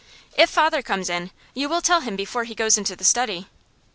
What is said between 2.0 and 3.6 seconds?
him before he goes into the study?